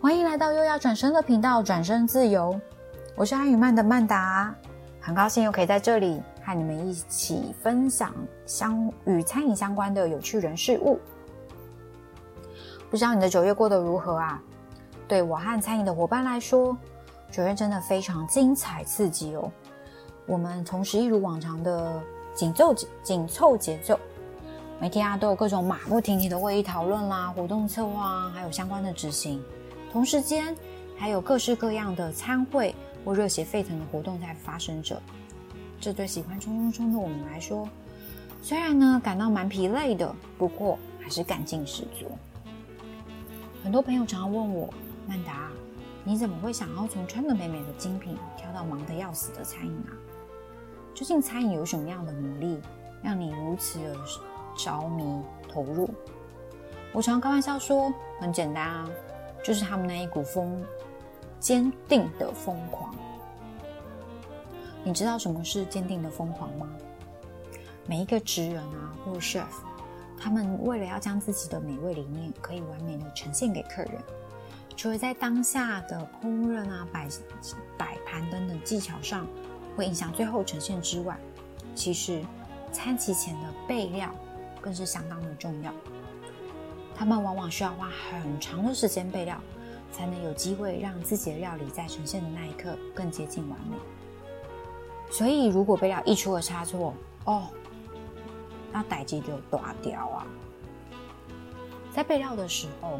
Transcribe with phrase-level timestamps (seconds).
[0.00, 2.58] 欢迎来到优雅转身的频道，转身自由。
[3.16, 4.54] 我是安与曼的曼达，
[5.00, 8.14] 很高兴又可以在这里和你们一起分享
[8.46, 11.00] 相与餐饮相关的有趣人事物。
[12.88, 14.40] 不知道你的九月过得如何啊？
[15.08, 16.78] 对我和餐饮的伙伴来说，
[17.32, 19.50] 九月真的非常精彩刺激哦。
[20.26, 22.00] 我们同时一如往常的
[22.34, 22.72] 紧凑
[23.02, 23.98] 紧凑节奏，
[24.78, 29.42] 每天啊都有各种马不停蹄的会议讨论啦、活动策划啊，还有相关的执行。
[29.92, 30.54] 同时间，
[30.96, 32.74] 还有各式各样的餐会
[33.04, 35.00] 或热血沸腾的活动在发生着。
[35.80, 37.68] 这对喜欢冲冲冲的我们来说，
[38.42, 42.10] 虽然呢感到蛮疲累的，不过还是干劲十足。
[43.62, 44.72] 很多朋友常常问我，
[45.06, 45.50] 曼达，
[46.04, 49.94] 你怎么会想要从穿得美美的精品跳到忙得要死的餐饮啊？
[50.94, 52.60] 究竟餐饮有什么样的魔力，
[53.02, 53.96] 让你如此的
[54.56, 55.88] 着迷投入？
[56.92, 58.88] 我常常开玩笑说，很简单啊。
[59.42, 60.64] 就是他们那一股疯，
[61.40, 62.94] 坚定的疯狂。
[64.84, 66.68] 你知道什么是坚定的疯狂吗？
[67.86, 69.44] 每一个职人啊，或者 chef，
[70.18, 73.92] 他们为了要将自己的美味理念可以完美的呈现给客人，
[74.76, 77.08] 除了在当下的烹饪啊、摆
[77.76, 79.26] 摆盘等等技巧上
[79.76, 81.18] 会影响最后呈现之外，
[81.74, 82.22] 其实
[82.72, 84.14] 餐期前的备料
[84.60, 85.72] 更是相当的重要。
[86.98, 89.40] 他们往往需要花很长的时间备料，
[89.92, 93.76] 才能有机会让自己的料理在呈现的那一刻更接近完美。
[95.08, 96.92] 所以，如果备料一出了差错，
[97.24, 97.46] 哦，
[98.72, 100.26] 那代志就大掉啊！
[101.92, 102.98] 在备料的时候，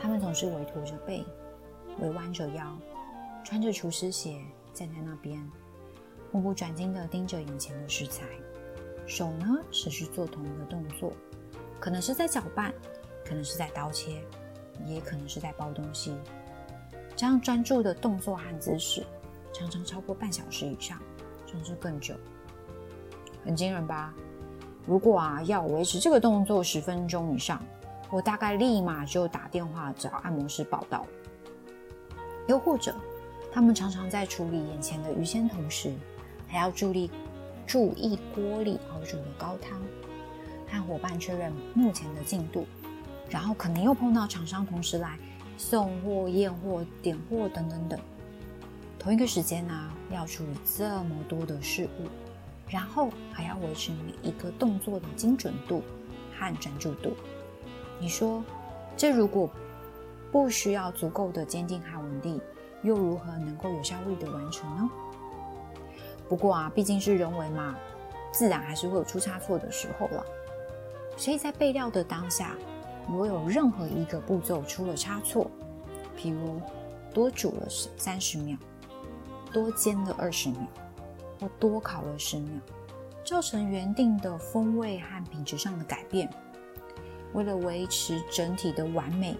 [0.00, 1.24] 他们总是微驼着背，
[1.98, 2.78] 微弯着腰，
[3.42, 4.40] 穿着厨师鞋
[4.72, 5.44] 站在那边，
[6.30, 8.24] 目不转睛地盯着眼前的食材，
[9.04, 11.12] 手呢持续做同一个动作，
[11.80, 12.72] 可能是在搅拌。
[13.30, 14.20] 可能是在刀切，
[14.84, 16.16] 也可能是在包东西。
[17.14, 19.06] 这样专注的动作和姿势，
[19.52, 21.00] 常常超过半小时以上，
[21.46, 22.12] 甚至更久，
[23.44, 24.12] 很惊人吧？
[24.84, 27.62] 如果啊要维持这个动作十分钟以上，
[28.10, 31.06] 我大概立马就打电话找按摩师报道。
[32.48, 32.92] 又或者，
[33.52, 35.94] 他们常常在处理眼前的鱼鲜同时，
[36.48, 37.08] 还要注意
[37.64, 39.80] 注意锅里熬煮的高汤，
[40.68, 42.66] 和伙伴确认目前的进度。
[43.30, 45.16] 然后可能又碰到厂商同时来
[45.56, 47.98] 送货、验货、点货等等等，
[48.98, 52.08] 同一个时间呢、要处理这么多的事物，
[52.68, 55.80] 然后还要维持每一个动作的精准度
[56.36, 57.12] 和专注度。
[58.00, 58.42] 你说，
[58.96, 59.48] 这如果
[60.32, 62.40] 不需要足够的坚定和稳定，
[62.82, 64.90] 又如何能够有效率的完成呢？
[66.28, 67.76] 不过啊，毕竟是人为嘛，
[68.32, 70.24] 自然还是会有出差错的时候了。
[71.16, 72.56] 所以在备料的当下。
[73.10, 75.50] 如果有任何一个步骤出了差错，
[76.16, 76.60] 譬如
[77.12, 77.66] 多煮了
[77.96, 78.56] 三十秒，
[79.52, 80.60] 多煎了二十秒，
[81.40, 82.52] 或多烤了十秒，
[83.24, 86.30] 造成原定的风味和品质上的改变，
[87.32, 89.36] 为了维持整体的完美，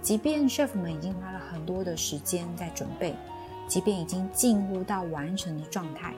[0.00, 3.14] 即便 chef 们已经花了很多的时间在准备，
[3.68, 6.14] 即便已经近乎到完成的状态，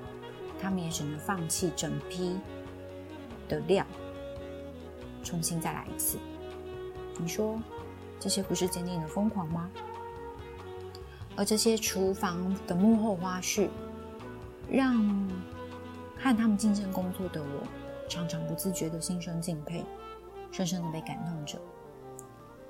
[0.62, 2.38] 他们也只能放弃整批
[3.48, 3.84] 的料，
[5.24, 6.16] 重新再来一次。
[7.18, 7.60] 你说
[8.18, 9.68] 这些不是坚定的疯狂吗？
[11.36, 13.68] 而这些厨房的幕后花絮，
[14.68, 15.28] 让
[16.16, 17.66] 和他们竞争工作的我，
[18.08, 19.84] 常常不自觉的心生敬佩，
[20.50, 21.58] 深深的被感动着。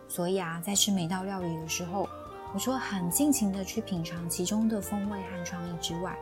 [0.06, 2.08] 所以啊，在吃每道料理的时候，
[2.52, 6.18] 我除了很尽情的去品尝其中的风味和创意之外，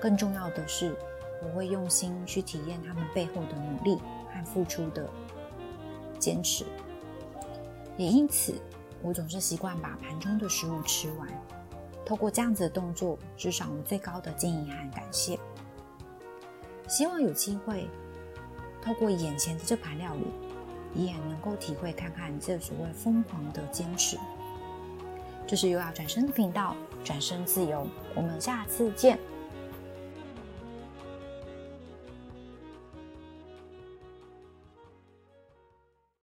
[0.00, 0.94] 更重要的是，
[1.42, 3.98] 我会用心去体验他们背后的努力
[4.30, 5.08] 和付出的
[6.18, 6.66] 坚持。
[7.96, 8.54] 也因此，
[9.02, 11.28] 我总是习惯把盘中的食物吃完。
[12.04, 15.38] 透过这样子的动作，至少我最高的敬意和感谢。
[16.88, 17.88] 希望有机会，
[18.82, 24.18] 透过眼前的这盘料理，也能够体会看看这所谓疯狂的坚持。
[25.46, 27.86] 这是优雅转身的频道，转身自由。
[28.14, 29.18] 我们下次见。